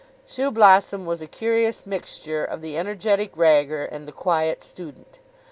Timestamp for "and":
3.91-4.07